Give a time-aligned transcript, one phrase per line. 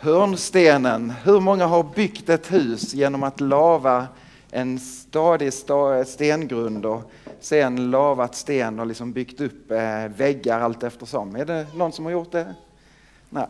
[0.00, 1.10] Hörnstenen.
[1.10, 4.06] Hur många har byggt ett hus genom att lava
[4.50, 5.52] en stadig
[6.06, 7.10] stengrund och
[7.40, 11.36] sen lavat sten och liksom byggt upp eh, väggar allt eftersom?
[11.36, 12.54] Är det någon som har gjort det?
[13.30, 13.46] Nej,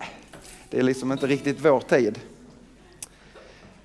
[0.70, 2.18] det är liksom inte riktigt vår tid.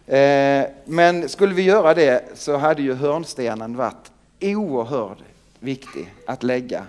[0.08, 4.12] Eh, men skulle vi göra det så hade ju hörnstenen varit
[4.42, 5.20] oerhört
[5.60, 6.86] viktig att lägga.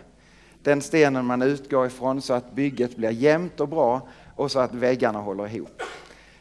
[0.62, 4.02] Den stenen man utgår ifrån så att bygget blir jämnt och bra
[4.36, 5.82] och så att väggarna håller ihop.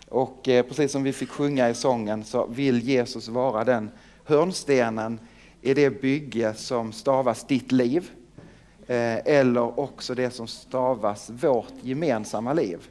[0.09, 3.91] Och eh, precis som vi fick sjunga i sången så vill Jesus vara den
[4.23, 5.19] hörnstenen
[5.61, 8.11] i det bygge som stavas ditt liv
[8.87, 12.87] eh, eller också det som stavas vårt gemensamma liv.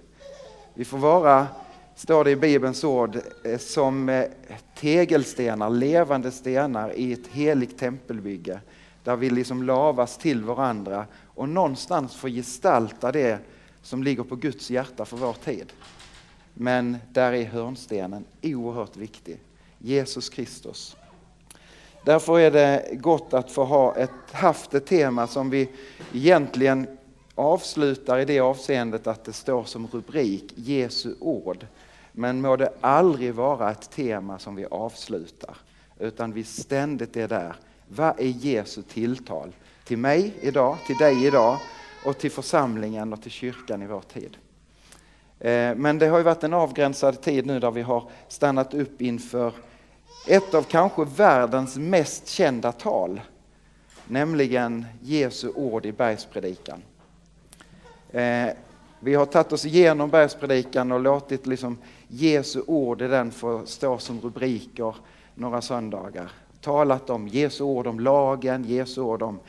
[0.74, 1.46] Vi får vara,
[1.94, 4.24] står det i Bibelns ord, eh, som eh,
[4.80, 8.60] tegelstenar, levande stenar i ett heligt tempelbygge
[9.04, 13.38] där vi liksom lavas till varandra och någonstans få gestalta det
[13.82, 15.72] som ligger på Guds hjärta för vår tid.
[16.54, 19.38] Men där är hörnstenen oerhört viktig.
[19.78, 20.96] Jesus Kristus.
[22.04, 25.68] Därför är det gott att få ha ett, haft ett tema som vi
[26.12, 26.86] egentligen
[27.34, 31.66] avslutar i det avseendet att det står som rubrik Jesu ord.
[32.12, 35.56] Men må det aldrig vara ett tema som vi avslutar,
[35.98, 37.56] utan vi ständigt är där.
[37.88, 39.52] Vad är Jesu tilltal?
[39.84, 41.58] Till mig idag, till dig idag
[42.04, 44.36] och till församlingen och till kyrkan i vår tid.
[45.38, 49.02] Eh, men det har ju varit en avgränsad tid nu där vi har stannat upp
[49.02, 49.52] inför
[50.28, 53.20] ett av kanske världens mest kända tal,
[54.06, 56.82] nämligen Jesu ord i bergspredikan.
[58.10, 58.48] Eh,
[59.00, 63.98] vi har tagit oss igenom bergspredikan och låtit liksom Jesu ord i den få stå
[63.98, 64.96] som rubriker
[65.34, 66.30] några söndagar.
[66.60, 69.40] Talat om Jesu ord om lagen, Jesu ord om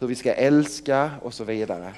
[0.00, 1.94] hur vi ska älska och så vidare.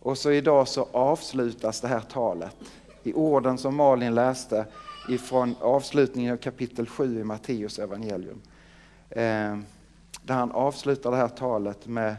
[0.00, 2.56] Och så idag så avslutas det här talet
[3.02, 4.66] i orden som Malin läste
[5.08, 8.40] ifrån avslutningen av kapitel 7 i Matteus evangelium.
[9.10, 9.58] Eh,
[10.22, 12.16] där han avslutar det här talet med,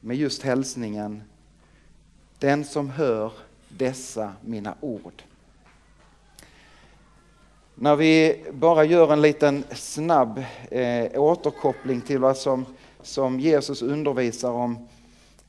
[0.00, 1.22] med just hälsningen
[2.38, 3.32] Den som hör
[3.68, 5.22] dessa mina ord.
[7.80, 12.66] När vi bara gör en liten snabb eh, återkoppling till vad som,
[13.02, 14.88] som Jesus undervisar om,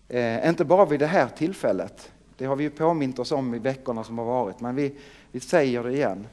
[0.08, 4.04] eh, inte bara vid det här tillfället, det har vi påmint oss om i veckorna
[4.04, 4.96] som har varit, men vi,
[5.32, 6.28] vi säger det igen.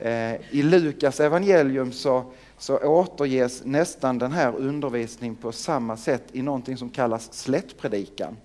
[0.00, 2.24] Eh, I Lukas evangelium så,
[2.58, 8.36] så återges nästan den här undervisningen på samma sätt i någonting som kallas slättpredikan.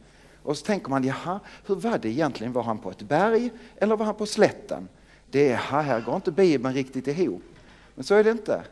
[0.44, 2.54] Och så tänker man, jaha, hur var det egentligen?
[2.54, 4.88] Var han på ett berg eller var han på slätten?
[5.34, 7.44] Det är, här går inte Bibeln riktigt ihop.
[7.96, 8.64] Men så är det inte.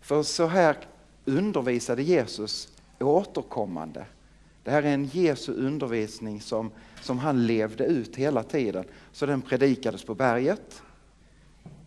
[0.00, 0.76] För så här
[1.24, 2.68] undervisade Jesus
[2.98, 4.06] återkommande.
[4.62, 6.70] Det här är en Jesu undervisning som,
[7.00, 8.84] som han levde ut hela tiden.
[9.12, 10.82] Så den predikades på berget,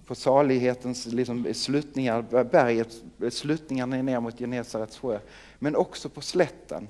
[0.06, 5.20] på salighetens liksom, sluttningar, berget, sluttningarna ner mot Genesarets sjö,
[5.60, 6.88] men också på slätten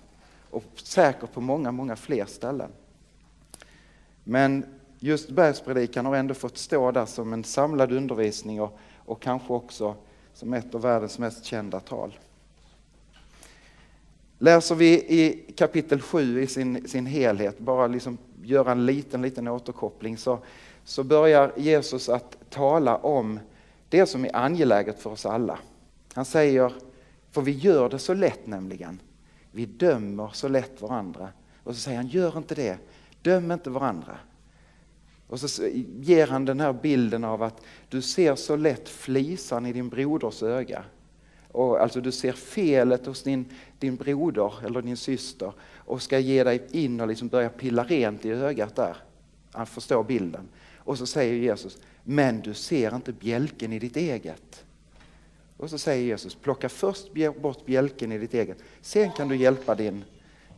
[0.49, 2.69] och säkert på många, många fler ställen.
[4.23, 4.65] Men
[5.03, 9.95] just bergspredikan har ändå fått stå där som en samlad undervisning och, och kanske också
[10.33, 12.17] som ett av världens mest kända tal.
[14.37, 19.47] Läser vi i kapitel 7 i sin, sin helhet, bara liksom göra en liten, liten
[19.47, 20.39] återkoppling, så,
[20.83, 23.39] så börjar Jesus att tala om
[23.89, 25.59] det som är angeläget för oss alla.
[26.13, 26.73] Han säger,
[27.31, 28.99] för vi gör det så lätt nämligen.
[29.51, 31.29] Vi dömer så lätt varandra.
[31.63, 32.77] Och så säger han, gör inte det.
[33.21, 34.17] Döm inte varandra.
[35.33, 35.67] Och så
[35.99, 40.43] ger han den här bilden av att du ser så lätt flisan i din broders
[40.43, 40.83] öga.
[41.51, 43.45] Och alltså du ser felet hos din,
[43.79, 48.25] din broder eller din syster och ska ge dig in och liksom börja pilla rent
[48.25, 48.97] i ögat där.
[49.51, 50.47] Han förstår bilden.
[50.77, 54.65] Och så säger Jesus, men du ser inte bjälken i ditt eget.
[55.57, 57.07] Och så säger Jesus, plocka först
[57.41, 60.03] bort bjälken i ditt eget, sen kan du hjälpa din,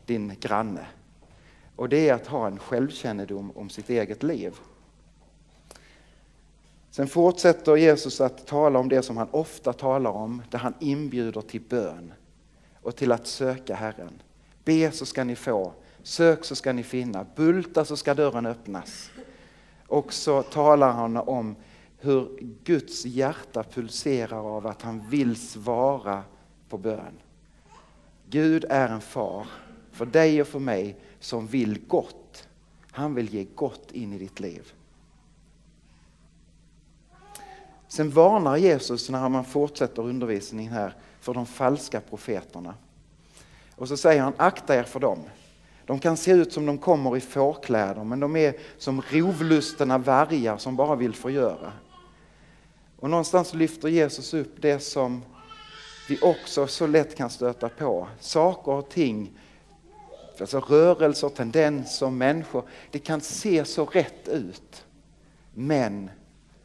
[0.06, 0.86] din granne.
[1.76, 4.54] Och det är att ha en självkännedom om sitt eget liv.
[6.92, 11.42] Sen fortsätter Jesus att tala om det som han ofta talar om, där han inbjuder
[11.42, 12.14] till bön
[12.82, 14.22] och till att söka Herren.
[14.64, 15.74] Be så ska ni få,
[16.04, 19.12] sök så ska ni finna, bulta så ska dörren öppnas.
[19.88, 21.56] Och så talar han om
[21.98, 26.24] hur Guds hjärta pulserar av att han vill svara
[26.70, 27.20] på bön.
[28.30, 29.48] Gud är en far
[29.92, 30.96] för dig och för mig
[31.26, 32.48] som vill gott.
[32.92, 34.74] Han vill ge gott in i ditt liv.
[37.88, 42.74] Sen varnar Jesus när man fortsätter undervisningen här för de falska profeterna.
[43.76, 45.20] Och så säger han, akta er för dem.
[45.86, 50.58] De kan se ut som de kommer i fårkläder men de är som rovlustna vargar
[50.58, 51.72] som bara vill förgöra.
[53.00, 55.24] Och någonstans lyfter Jesus upp det som
[56.10, 58.08] vi också så lätt kan stöta på.
[58.20, 59.32] Saker och ting,
[60.42, 62.64] alltså rörelser, tendenser, människor.
[62.92, 64.86] Det kan se så rätt ut.
[65.54, 66.10] Men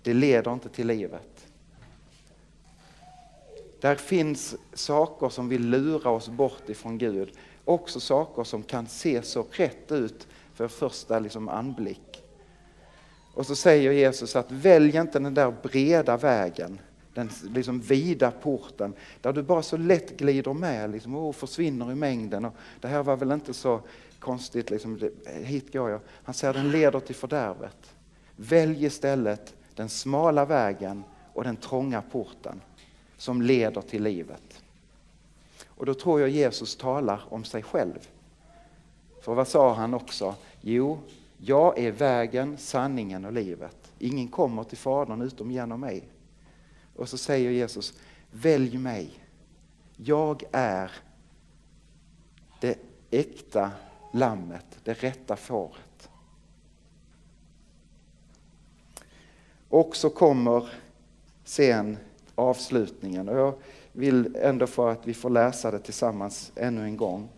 [0.03, 1.47] det leder inte till livet.
[3.81, 7.33] Där finns saker som vill lura oss bort ifrån Gud.
[7.65, 12.25] Också saker som kan se så rätt ut för första liksom anblick.
[13.35, 16.79] Och så säger Jesus att välj inte den där breda vägen,
[17.15, 21.95] den liksom vida porten, där du bara så lätt glider med liksom, och försvinner i
[21.95, 22.45] mängden.
[22.45, 23.81] Och det här var väl inte så
[24.19, 26.01] konstigt, liksom, hit går jag.
[26.23, 27.95] Han säger den leder till fördärvet.
[28.37, 32.61] Välj istället den smala vägen och den trånga porten
[33.17, 34.63] som leder till livet.
[35.67, 38.09] Och då tror jag Jesus talar om sig själv.
[39.21, 40.35] För vad sa han också?
[40.61, 40.99] Jo,
[41.39, 43.93] jag är vägen, sanningen och livet.
[43.99, 46.03] Ingen kommer till Fadern utom genom mig.
[47.01, 47.95] Och så säger Jesus,
[48.31, 49.11] välj mig.
[49.97, 50.91] Jag är
[52.61, 52.79] det
[53.11, 53.71] äkta
[54.13, 56.11] lammet, det rätta fåret.
[59.69, 60.71] Och så kommer
[61.45, 61.99] sen
[62.35, 63.29] avslutningen.
[63.29, 63.55] Och jag
[63.93, 67.29] vill ändå för att vi får läsa det tillsammans ännu en gång.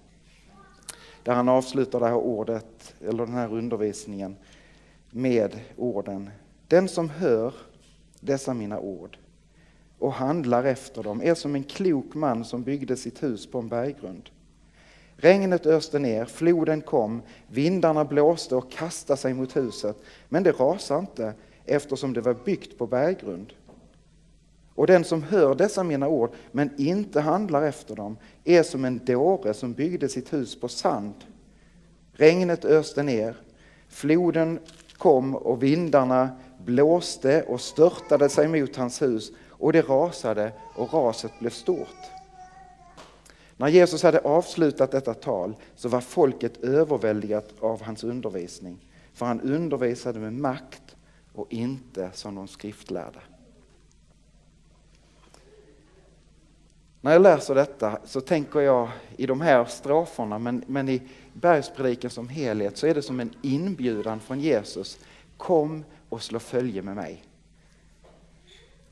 [1.23, 4.37] Där han avslutar det här ordet, eller den här undervisningen
[5.11, 6.31] med orden.
[6.69, 7.55] Den som hör
[8.21, 9.19] dessa mina ord
[10.03, 13.69] och handlar efter dem är som en klok man som byggde sitt hus på en
[13.69, 14.31] berggrund.
[15.17, 19.97] Regnet öste ner, floden kom, vindarna blåste och kastade sig mot huset,
[20.29, 21.35] men det rasade inte
[21.65, 23.53] eftersom det var byggt på berggrund.
[24.75, 29.01] Och den som hör dessa mina ord men inte handlar efter dem är som en
[29.05, 31.15] dåre som byggde sitt hus på sand.
[32.13, 33.37] Regnet öste ner,
[33.89, 34.59] floden
[34.99, 36.29] kom och vindarna
[36.65, 42.11] blåste och störtade sig mot hans hus och det rasade och raset blev stort.
[43.57, 48.79] När Jesus hade avslutat detta tal så var folket överväldigat av hans undervisning,
[49.15, 50.97] för han undervisade med makt
[51.33, 53.21] och inte som de skriftlärda.
[57.01, 62.11] När jag läser detta så tänker jag i de här stroferna, men, men i bergspredikan
[62.11, 64.99] som helhet, så är det som en inbjudan från Jesus.
[65.37, 67.25] Kom och slå följe med mig.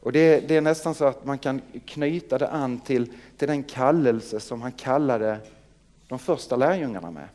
[0.00, 3.62] Och det, det, är nästan så att man kan knyta det an till, till den
[3.62, 5.38] kallelse som han kallade
[6.08, 7.28] de första lärjungarna med.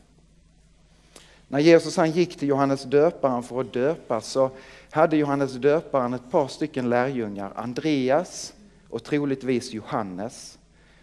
[1.48, 4.50] När Jesus han gick till Johannes döparen för att döpas så
[4.90, 8.52] hade Johannes döparen ett par stycken lärjungar, Andreas
[8.90, 10.58] och troligtvis Johannes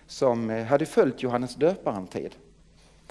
[0.08, 2.36] som eh, hade följt Johannes döparen tid.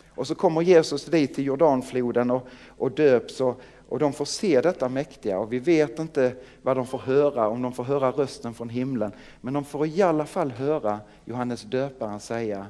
[0.08, 3.60] Och så kommer Jesus dit till Jordanfloden och, och döps och,
[3.92, 7.62] och de får se detta mäktiga och vi vet inte vad de får höra, om
[7.62, 9.12] de får höra rösten från himlen.
[9.40, 12.66] Men de får i alla fall höra Johannes döparen säga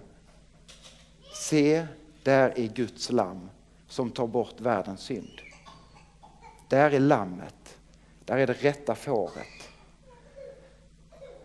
[1.34, 1.86] Se,
[2.22, 3.50] där är Guds lamm
[3.88, 5.40] som tar bort världens synd.
[6.68, 7.78] Där är lammet,
[8.24, 9.68] där är det rätta fåret.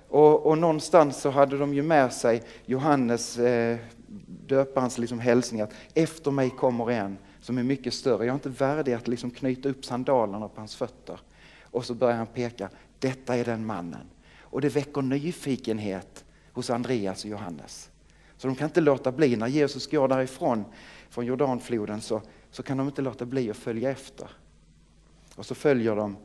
[0.09, 3.77] Och, och någonstans så hade de ju med sig Johannes eh,
[4.47, 7.18] döparens liksom hälsning att efter mig kommer en
[7.48, 8.26] som är mycket större.
[8.26, 11.20] Jag är inte värdig att liksom knyta upp sandalerna på hans fötter.
[11.62, 14.08] Och så börjar han peka, detta är den mannen.
[14.39, 17.89] Och det väcker nyfikenhet hos Andreas och Johannes.
[18.38, 20.66] Så de kan inte låta bli, när Jesus går därifrån
[21.10, 24.30] från Jordanfloden så, så kan de inte låta bli att följa efter.
[25.36, 26.18] Och så följer de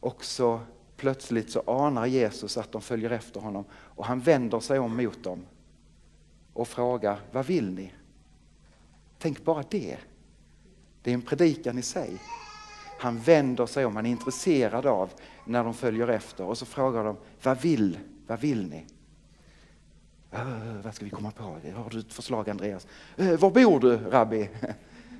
[0.00, 0.60] och så
[0.96, 5.24] plötsligt så anar Jesus att de följer efter honom och han vänder sig om mot
[5.24, 5.46] dem
[6.52, 7.92] och frågar, vad vill ni?
[9.18, 9.98] Tänk bara det.
[11.02, 12.18] Det är en predikan i sig.
[12.98, 15.10] Han vänder sig om, han är intresserad av
[15.44, 18.86] när de följer efter och så frågar de, vad vill, vad vill ni?
[20.30, 21.42] Äh, vad ska vi komma på?
[21.74, 22.86] Har du ett förslag Andreas?
[23.16, 24.48] Äh, var bor du rabbi?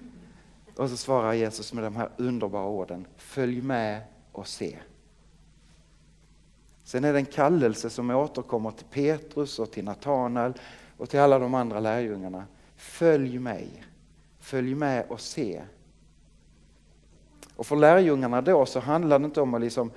[0.76, 4.78] och så svarar Jesus med de här underbara orden, följ med och se.
[6.84, 10.52] Sen är det en kallelse som återkommer till Petrus och till Natanael
[10.96, 12.44] och till alla de andra lärjungarna.
[12.76, 13.84] Följ mig,
[14.42, 15.62] följ med och se.
[17.56, 19.90] Och för lärjungarna då så handlar det inte om att liksom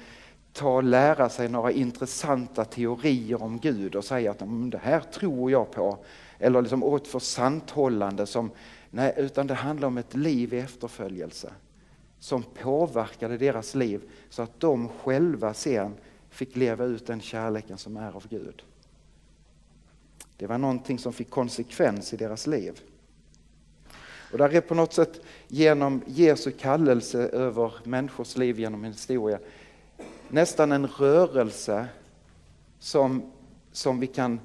[0.54, 5.00] ta och lära sig några intressanta teorier om Gud och säga att mm, det här
[5.00, 5.98] tror jag på.
[6.40, 8.52] Eller liksom ett försanthållande som,
[8.90, 11.52] nej, utan det handlar om ett liv i efterföljelse
[12.20, 15.94] som påverkade deras liv så att de själva sen
[16.30, 18.64] fick leva ut den kärleken som är av Gud.
[20.38, 22.82] Det var någonting som fick konsekvens i deras liv.
[24.36, 29.40] Och där är på något sätt genom Jesu kallelse över människors liv genom historia
[30.28, 31.88] nästan en rörelse
[32.80, 33.32] som,
[33.72, 34.40] som vi kan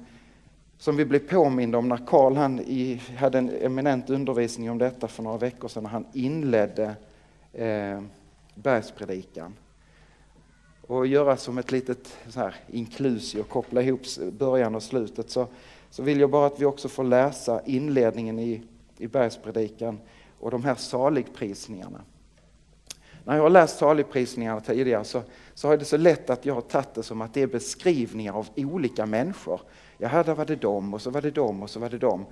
[0.77, 5.07] som vi blev påminda om när Karl han i, hade en eminent undervisning om detta
[5.07, 6.95] för några veckor sedan när han inledde
[7.53, 8.01] eh,
[8.55, 9.53] bergspredikan.
[10.81, 15.47] Och göra som ett litet så här, inklusio, koppla ihop början och slutet så,
[15.89, 18.61] så vill jag bara att vi också får läsa inledningen i,
[19.01, 19.99] i bergspredikan
[20.39, 22.01] och de här saligprisningarna.
[23.23, 25.21] När jag har läst saligprisningarna tidigare så,
[25.53, 28.33] så har det så lätt att jag har tagit det som att det är beskrivningar
[28.33, 29.61] av olika människor.
[29.97, 32.25] Ja, här var det dem och så var det dem och så var det dem.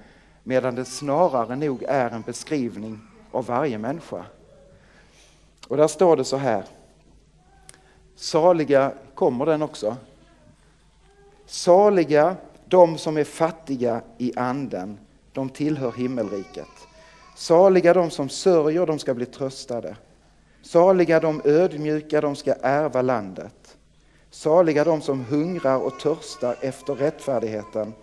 [0.43, 2.99] Medan det snarare nog är en beskrivning
[3.31, 4.25] av varje människa.
[5.67, 6.63] Och där står det så här.
[8.15, 9.97] Saliga, kommer den också?
[11.45, 12.35] Saliga
[12.69, 14.97] de som är fattiga i anden,
[15.33, 16.87] de tillhör himmelriket.
[17.35, 19.95] Saliga de som sörjer, de ska bli tröstade.
[20.61, 23.77] Saliga de ödmjuka, de ska ärva landet.
[24.29, 27.93] Saliga de som hungrar och törstar efter rättfärdigheten,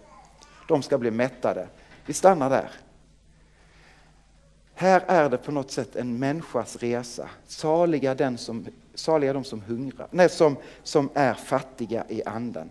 [0.68, 1.68] de ska bli mättade.
[2.06, 2.70] Vi stannar där.
[4.74, 7.28] Här är det på något sätt en människas resa.
[7.46, 12.70] Saliga, den som, saliga de som hungrar, nej, som, som är fattiga i anden.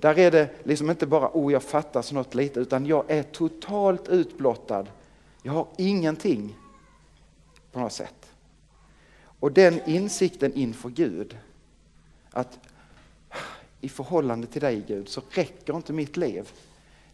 [0.00, 4.08] Där är det liksom inte bara, oh jag fattas något lite, utan jag är totalt
[4.08, 4.86] utblottad.
[5.42, 6.56] Jag har ingenting
[7.72, 8.30] på något sätt.
[9.40, 11.38] Och den insikten inför Gud,
[12.30, 12.58] att
[13.80, 16.50] i förhållande till dig Gud så räcker inte mitt liv.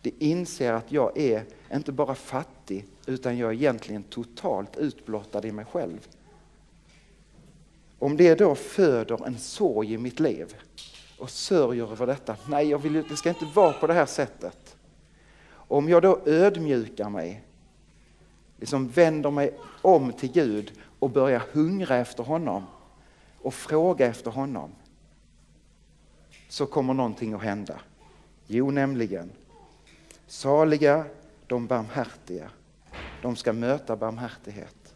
[0.03, 5.53] Det inser att jag är inte bara fattig utan jag är egentligen totalt utblottad i
[5.53, 6.09] mig själv.
[7.99, 10.55] Om det då föder en sorg i mitt liv
[11.21, 12.37] och sörjer över detta.
[12.49, 14.77] Nej, jag vill, det ska inte vara på det här sättet.
[15.53, 17.45] Om jag då ödmjukar mig,
[18.57, 22.67] liksom vänder mig om till Gud och börjar hungra efter honom
[23.39, 24.71] och fråga efter honom
[26.49, 27.81] så kommer någonting att hända.
[28.47, 29.31] Jo, nämligen
[30.27, 31.05] saliga
[31.47, 32.51] de barmhärtiga,
[33.23, 34.95] de ska möta barmhärtighet.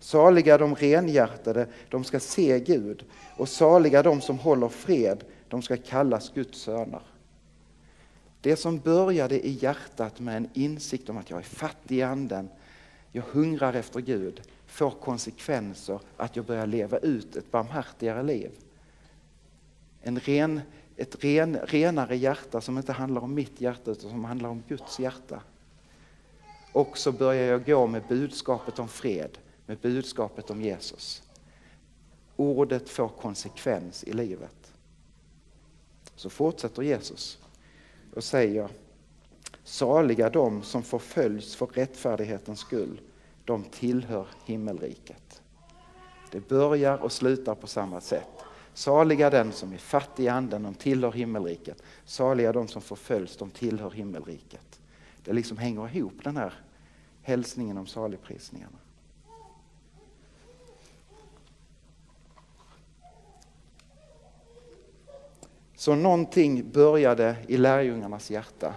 [0.00, 3.04] Saliga de renhjärtade, de ska se Gud
[3.36, 7.02] och saliga de som håller fred, de ska kallas Guds söner.
[8.40, 12.48] Det som började i hjärtat med en insikt om att jag är fattig i anden,
[13.12, 18.50] jag hungrar efter Gud, får konsekvenser att jag börjar leva ut ett barmhärtigare liv.
[20.02, 20.60] En ren,
[20.96, 24.98] ett ren, renare hjärta som inte handlar om mitt hjärta utan som handlar om Guds
[24.98, 25.42] hjärta.
[26.72, 31.22] Och så börjar jag gå med budskapet om fred, med budskapet om Jesus.
[32.36, 34.57] Ordet får konsekvens i livet.
[36.18, 37.38] Så fortsätter Jesus
[38.14, 38.68] och säger
[39.64, 43.00] Saliga de som förföljs för rättfärdighetens skull,
[43.44, 45.42] de tillhör himmelriket.
[46.30, 48.44] Det börjar och slutar på samma sätt.
[48.74, 51.82] Saliga den som är fattig i anden, de tillhör himmelriket.
[52.04, 54.80] Saliga de som förföljs, de tillhör himmelriket.
[55.24, 56.52] Det liksom hänger ihop den här
[57.22, 58.78] hälsningen om saligprisningarna.
[65.78, 68.74] Så någonting började i lärjungarnas hjärta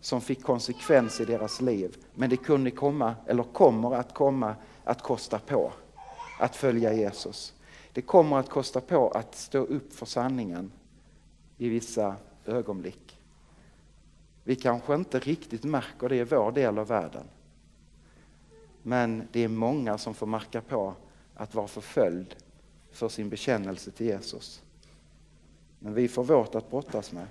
[0.00, 1.96] som fick konsekvens i deras liv.
[2.14, 5.72] Men det kunde komma, eller kommer att komma, att kosta på
[6.40, 7.54] att följa Jesus.
[7.92, 10.72] Det kommer att kosta på att stå upp för sanningen
[11.56, 12.16] i vissa
[12.46, 13.18] ögonblick.
[14.44, 17.24] Vi kanske inte riktigt märker det i vår del av världen.
[18.82, 20.94] Men det är många som får märka på
[21.34, 22.34] att vara förföljd
[22.92, 24.62] för sin bekännelse till Jesus.
[25.78, 27.26] Men vi får vårt att brottas med.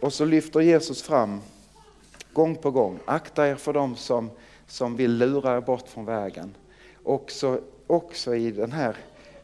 [0.00, 1.40] Och så lyfter Jesus fram
[2.32, 4.30] gång på gång, akta er för dem som,
[4.66, 6.54] som vill lura er bort från vägen.
[7.02, 8.96] Också, också i den här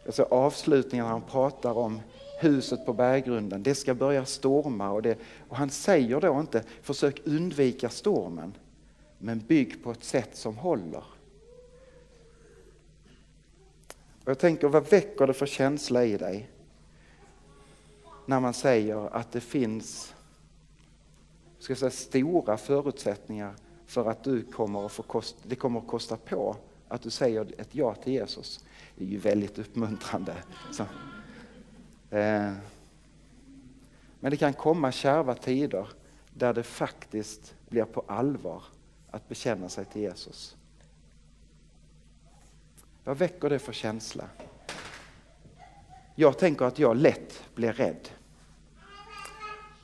[0.07, 2.01] alltså avslutningen när han pratar om
[2.41, 7.21] huset på berggrunden, det ska börja storma och, det, och han säger då inte försök
[7.25, 8.55] undvika stormen,
[9.19, 11.05] men bygg på ett sätt som håller.
[14.31, 16.51] Och jag tänker, vad väcker det för känsla i dig?
[18.27, 20.15] När man säger att det finns
[21.59, 23.55] ska säga, stora förutsättningar
[23.87, 26.57] för att du kommer att få kost, det kommer att kosta på
[26.89, 28.65] att du säger ett ja till Jesus.
[28.97, 30.35] Det är ju väldigt uppmuntrande.
[30.73, 30.83] Så,
[32.17, 32.53] eh,
[34.21, 35.89] men det kan komma kärva tider
[36.35, 38.63] där det faktiskt blir på allvar
[39.11, 40.57] att bekänna sig till Jesus.
[43.05, 44.25] Vad väcker det för känsla?
[46.15, 48.09] Jag tänker att jag lätt blir rädd.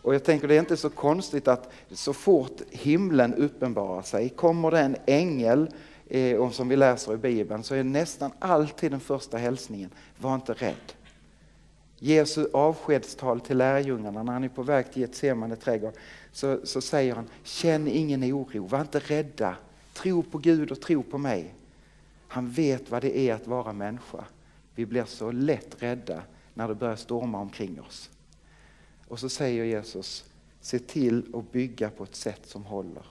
[0.02, 4.70] Och jag tänker det är inte så konstigt att så fort himlen uppenbarar sig kommer
[4.70, 5.70] det en ängel
[6.08, 10.34] eh, och som vi läser i Bibeln så är nästan alltid den första hälsningen, var
[10.34, 10.92] inte rädd.
[11.98, 15.94] Jesu avskedstal till lärjungarna när han är på väg till Getsemane trädgård
[16.32, 19.56] så, så säger han, känn ingen oro, var inte rädda,
[19.94, 21.54] tro på Gud och tro på mig.
[22.28, 24.24] Han vet vad det är att vara människa.
[24.74, 26.22] Vi blir så lätt rädda
[26.54, 28.10] när det börjar storma omkring oss.
[29.08, 30.24] Och så säger Jesus,
[30.60, 33.06] se till att bygga på ett sätt som håller.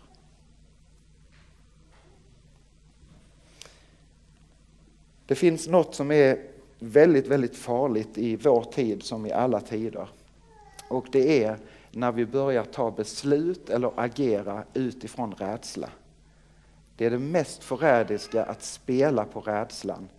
[5.26, 6.42] Det finns något som är
[6.80, 10.10] väldigt, väldigt farligt i vår tid som i alla tider.
[10.90, 11.58] Och det är
[11.92, 15.90] när vi börjar ta beslut eller agera utifrån rädsla.
[16.98, 20.10] Det är det mest förrädiska att spela på rädslan.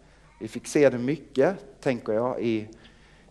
[0.40, 2.68] Vi fick se det mycket, tänker jag, i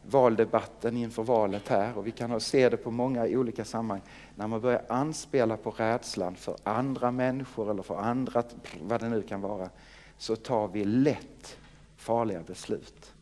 [0.10, 4.08] valdebatten inför valet här och vi kan se det på många olika sammanhang.
[4.36, 8.44] När man börjar anspela på rädslan för andra människor eller för andra,
[8.82, 9.70] vad det nu kan vara,
[10.18, 11.58] så tar vi lätt
[11.98, 13.14] farliga beslut.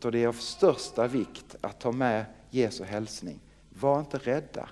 [0.00, 3.40] Så det är av största vikt att ta med Jesu hälsning.
[3.68, 4.68] Var inte rädda.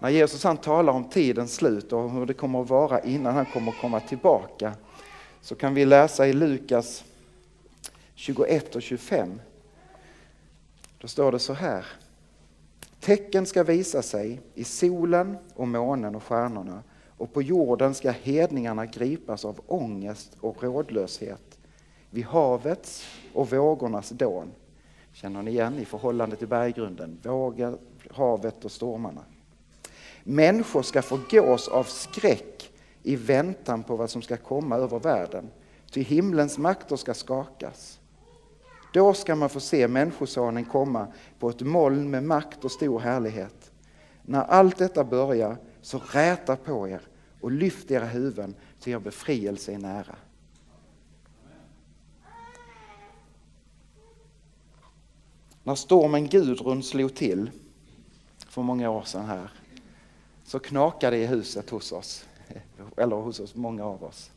[0.00, 3.46] När Jesus han talar om tidens slut och hur det kommer att vara innan han
[3.46, 4.72] kommer att komma tillbaka
[5.40, 7.04] så kan vi läsa i Lukas
[8.14, 9.40] 21 och 25.
[10.98, 11.86] Då står det så här.
[13.00, 16.82] Tecken ska visa sig i solen och månen och stjärnorna
[17.18, 21.58] och på jorden ska hedningarna gripas av ångest och rådlöshet
[22.10, 24.50] vid havets och vågornas dån.
[25.12, 27.78] Känner ni igen i förhållande till berggrunden, vågor,
[28.10, 29.22] havet och stormarna.
[30.30, 35.50] Människor ska förgås av skräck i väntan på vad som ska komma över världen,
[35.90, 38.00] ty himlens makter ska skakas.
[38.92, 41.06] Då ska man få se Människosonen komma
[41.38, 43.72] på ett moln med makt och stor härlighet.
[44.22, 47.00] När allt detta börjar, så räta på er
[47.40, 50.16] och lyft era huvuden, till er befrielse är nära.
[55.62, 57.50] När stormen Gudrun slog till
[58.48, 59.50] för många år sedan här,
[60.48, 62.26] så knakade det i huset hos oss,
[62.96, 64.30] eller hos oss, många av oss.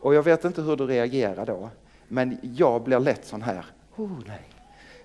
[0.00, 1.70] Och jag vet inte hur du reagerar då,
[2.08, 4.42] men jag blir lätt sån här, oh, nej.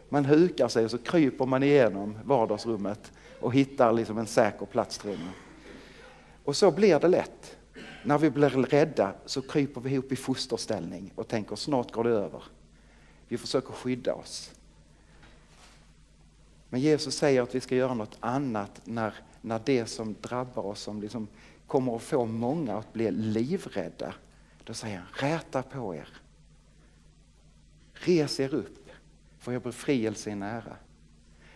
[0.10, 4.98] Man hukar sig och så kryper man igenom vardagsrummet och hittar liksom en säker plats
[4.98, 5.32] drömmen.
[6.44, 7.58] Och så blir det lätt.
[8.04, 12.10] När vi blir rädda så kryper vi ihop i fosterställning och tänker snart går det
[12.10, 12.44] över.
[13.28, 14.52] Vi försöker skydda oss.
[16.70, 20.80] Men Jesus säger att vi ska göra något annat när, när det som drabbar oss,
[20.80, 21.28] som liksom
[21.68, 24.14] kommer att få många att bli livrädda.
[24.64, 26.08] Då säger han, räta på er.
[27.94, 28.90] Res er upp,
[29.40, 30.76] för er befrielse är nära.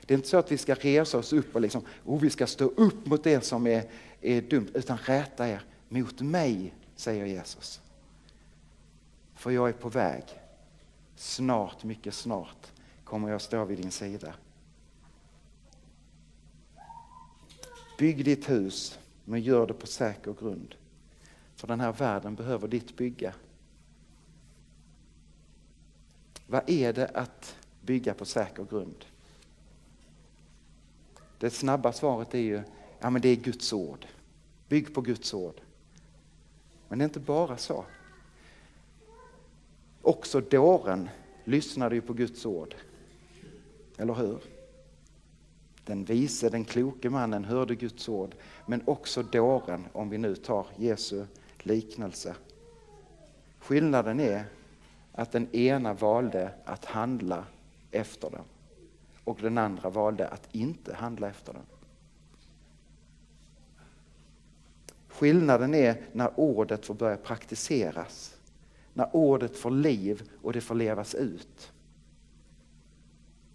[0.05, 2.47] Det är inte så att vi ska resa oss upp och liksom, oh, vi ska
[2.47, 3.83] stå upp mot det som är,
[4.21, 7.81] är dumt, utan räta er mot mig, säger Jesus.
[9.35, 10.23] För jag är på väg.
[11.15, 12.71] Snart, mycket snart,
[13.03, 14.33] kommer jag stå vid din sida.
[17.97, 20.75] Bygg ditt hus, men gör det på säker grund.
[21.55, 23.33] För den här världen behöver ditt bygga.
[26.47, 29.05] Vad är det att bygga på säker grund?
[31.37, 32.63] Det snabba svaret är ju,
[32.99, 34.05] ja men det är Guds ord.
[34.67, 35.61] Bygg på Guds ord.
[36.87, 37.85] Men det är inte bara så.
[40.01, 41.09] Också dåren
[41.43, 42.75] lyssnade ju på Guds ord.
[43.97, 44.39] Eller hur?
[45.87, 50.67] Den vise, den kloke mannen hörde Guds ord, men också dåren, om vi nu tar
[50.77, 51.25] Jesu
[51.59, 52.35] liknelse.
[53.59, 54.45] Skillnaden är
[55.11, 57.45] att den ena valde att handla
[57.91, 58.43] efter den
[59.23, 61.65] och den andra valde att inte handla efter den.
[65.07, 68.37] Skillnaden är när ordet får börja praktiseras,
[68.93, 71.71] när ordet får liv och det får levas ut.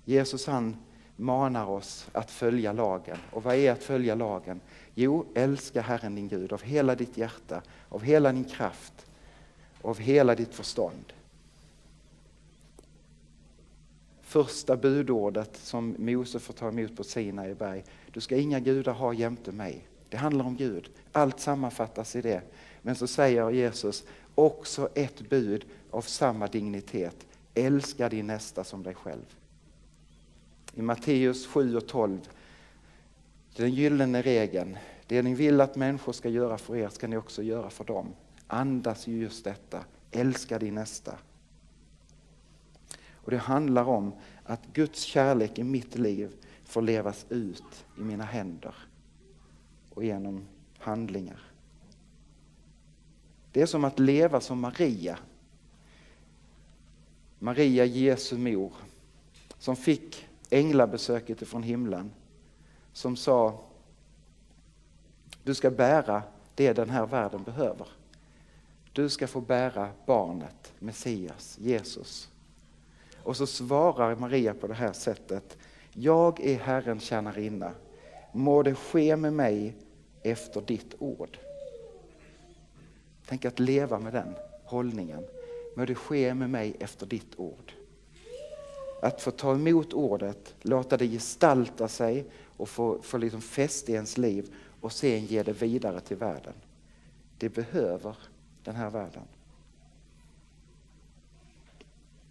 [0.05, 0.77] Jesus han
[1.23, 3.17] manar oss att följa lagen.
[3.31, 4.61] Och vad är att följa lagen?
[4.95, 9.07] Jo, älska Herren din Gud av hela ditt hjärta, av hela din kraft,
[9.83, 11.13] av hela ditt förstånd.
[14.23, 17.85] Första budordet som Mose får ta emot på Sinai berg.
[18.13, 19.89] Du ska inga gudar ha jämte mig.
[20.09, 20.91] Det handlar om Gud.
[21.13, 22.43] Allt sammanfattas i det.
[22.83, 24.05] Men så säger Jesus
[24.35, 27.27] också ett bud av samma dignitet.
[27.55, 29.42] Älska din nästa som dig själv.
[30.75, 32.21] I Matteus 7 och 12,
[33.57, 34.77] den gyllene regeln.
[35.07, 38.15] Det ni vill att människor ska göra för er ska ni också göra för dem.
[38.47, 39.85] Andas ju just detta.
[40.11, 41.19] Älska din nästa.
[43.13, 44.13] Och Det handlar om
[44.45, 46.33] att Guds kärlek i mitt liv
[46.65, 48.75] får levas ut i mina händer
[49.91, 50.45] och genom
[50.79, 51.41] handlingar.
[53.53, 55.19] Det är som att leva som Maria.
[57.39, 58.73] Maria, Jesu mor,
[59.59, 62.12] som fick änglabesöket från himlen,
[62.93, 63.65] som sa
[65.45, 66.23] du ska bära
[66.55, 67.87] det den här världen behöver.
[68.93, 72.29] Du ska få bära barnet, Messias, Jesus.
[73.23, 75.59] Och så svarar Maria på det här sättet.
[75.93, 77.73] Jag är Herrens tjänarinna.
[78.33, 79.77] Må det ske med mig
[80.23, 81.38] efter ditt ord.
[83.27, 84.35] Tänk att leva med den
[84.65, 85.25] hållningen.
[85.77, 87.73] Må det ske med mig efter ditt ord.
[89.03, 92.25] Att få ta emot ordet, låta det gestalta sig
[92.57, 96.53] och få, få liksom fäste i ens liv och sen ge det vidare till världen.
[97.38, 98.17] Det behöver
[98.65, 99.23] den här världen.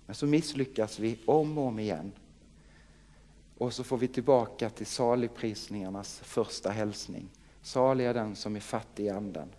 [0.05, 2.11] Men så misslyckas vi om och om igen.
[3.57, 7.29] Och så får vi tillbaka till saligprisningarnas första hälsning.
[7.61, 9.49] Salig är den som är fattig i anden.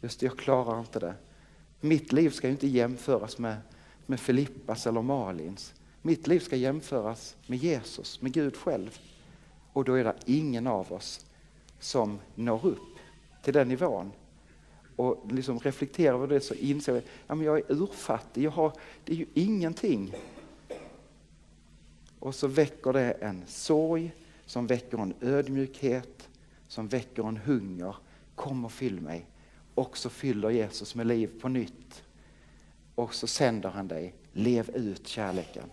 [0.00, 1.14] Just det, jag klarar inte det.
[1.80, 3.56] Mitt liv ska ju inte jämföras med,
[4.10, 5.74] med Filippas eller Malins.
[6.02, 8.98] Mitt liv ska jämföras med Jesus, med Gud själv.
[9.72, 11.26] Och då är det ingen av oss
[11.78, 12.98] som når upp
[13.42, 14.12] till den nivån.
[14.96, 18.72] Och liksom reflekterar över det så inser vi, att jag är urfattig, jag har,
[19.04, 20.14] det är ju ingenting.
[22.18, 24.12] Och så väcker det en sorg,
[24.46, 26.28] som väcker en ödmjukhet,
[26.68, 27.96] som väcker en hunger.
[28.34, 29.26] Kom och fyll mig.
[29.74, 32.02] Och så fyller Jesus med liv på nytt.
[33.00, 35.70] Och så sänder han dig, lev ut kärleken.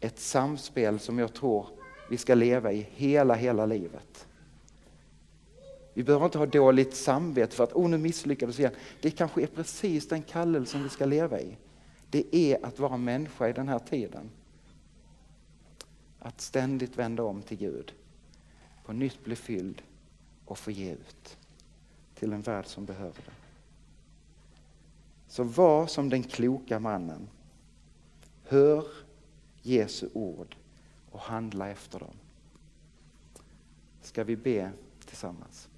[0.00, 1.66] Ett samspel som jag tror
[2.10, 4.26] vi ska leva i hela, hela livet.
[5.94, 8.74] Vi behöver inte ha dåligt samvete för att oh, nu misslyckades vi igen.
[9.00, 11.56] Det kanske är precis den kallelsen vi ska leva i.
[12.10, 14.30] Det är att vara människa i den här tiden.
[16.18, 17.92] Att ständigt vända om till Gud.
[18.84, 19.82] På nytt bli fylld
[20.44, 21.36] och få ge ut
[22.14, 23.43] till en värld som behöver det.
[25.34, 27.28] Så var som den kloka mannen.
[28.44, 28.84] Hör
[29.62, 30.56] Jesu ord
[31.10, 32.14] och handla efter dem.
[34.02, 34.70] Ska vi be
[35.04, 35.68] tillsammans?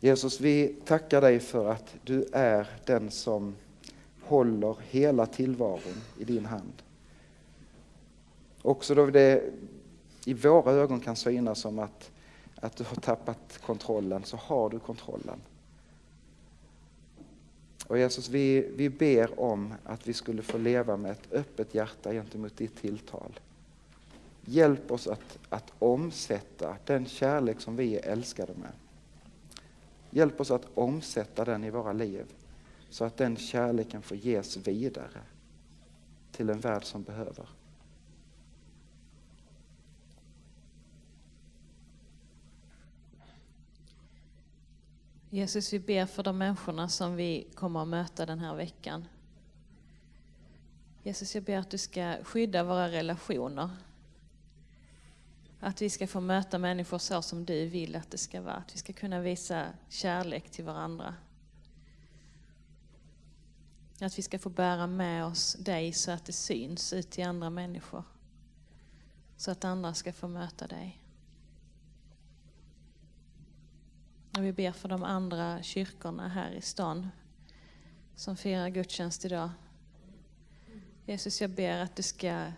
[0.00, 3.54] Jesus, vi tackar dig för att du är den som
[4.22, 6.82] håller hela tillvaron i din hand.
[8.62, 9.52] Också då det
[10.24, 12.11] i våra ögon kan synas som att,
[12.62, 15.40] att du har tappat kontrollen, så har du kontrollen.
[17.86, 22.12] Och Jesus, vi, vi ber om att vi skulle få leva med ett öppet hjärta
[22.12, 23.40] gentemot ditt tilltal.
[24.44, 28.72] Hjälp oss att, att omsätta den kärlek som vi är älskade med.
[30.10, 32.26] Hjälp oss att omsätta den i våra liv
[32.90, 35.20] så att den kärleken får ges vidare
[36.32, 37.48] till en värld som behöver.
[45.34, 49.08] Jesus, vi ber för de människorna som vi kommer att möta den här veckan.
[51.02, 53.70] Jesus, jag ber att du ska skydda våra relationer.
[55.60, 58.54] Att vi ska få möta människor så som du vill att det ska vara.
[58.54, 61.14] Att vi ska kunna visa kärlek till varandra.
[64.00, 67.50] Att vi ska få bära med oss dig så att det syns ut till andra
[67.50, 68.04] människor.
[69.36, 71.01] Så att andra ska få möta dig.
[74.36, 77.08] Och vi ber för de andra kyrkorna här i stan
[78.14, 79.50] som firar gudstjänst idag.
[81.06, 82.52] Jesus, jag ber att du ska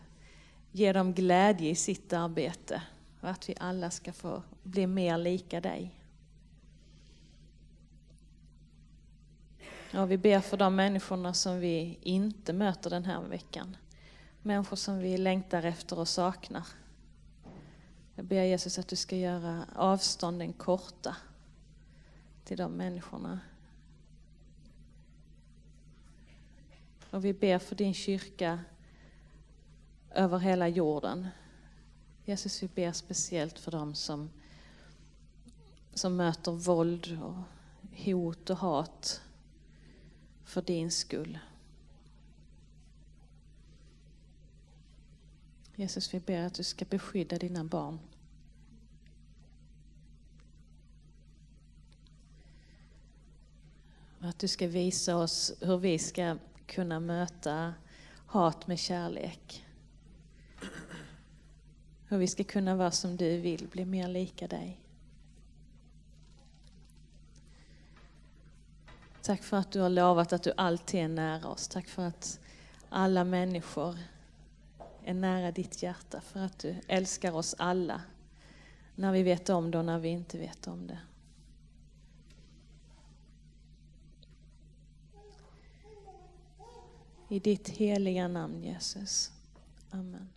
[0.72, 2.82] ge dem glädje i sitt arbete
[3.20, 6.00] och att vi alla ska få bli mer lika dig.
[9.94, 13.76] Och vi ber för de människorna som vi inte möter den här veckan.
[14.42, 16.66] Människor som vi längtar efter och saknar.
[18.14, 21.16] Jag ber Jesus att du ska göra avstånden korta
[22.44, 23.40] till de människorna.
[27.11, 28.64] Och vi ber för din kyrka
[30.11, 31.28] över hela jorden.
[32.24, 34.30] Jesus, vi ber speciellt för dem som,
[35.94, 37.35] som möter våld, och
[38.04, 39.22] hot och hat
[40.44, 41.38] för din skull.
[45.76, 47.98] Jesus, vi ber att du ska beskydda dina barn.
[54.44, 57.74] Du ska visa oss hur vi ska kunna möta
[58.26, 59.66] hat med kärlek.
[62.09, 64.80] Hur vi ska kunna vara som du vill, bli mer lika dig.
[69.22, 71.68] Tack för att du har lovat att du alltid är nära oss.
[71.68, 72.40] Tack för att
[72.88, 73.98] alla människor
[75.04, 76.20] är nära ditt hjärta.
[76.20, 78.00] För att du älskar oss alla.
[78.94, 80.98] När vi vet om det och när vi inte vet om det.
[87.30, 89.30] I ditt heliga namn Jesus.
[89.92, 90.34] Amen.